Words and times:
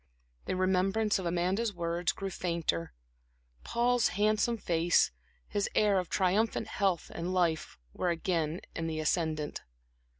The 0.45 0.55
remembrance 0.55 1.19
of 1.19 1.27
Amanda's 1.27 1.75
words 1.75 2.11
grew 2.11 2.31
fainter; 2.31 2.91
Paul's 3.63 4.07
handsome 4.17 4.57
face, 4.57 5.11
his 5.47 5.69
air 5.75 5.99
of 5.99 6.09
triumphant 6.09 6.67
health 6.69 7.11
and 7.13 7.31
life, 7.35 7.77
were 7.93 8.09
again 8.09 8.61
in 8.75 8.87
the 8.87 8.99
ascendent. 8.99 9.61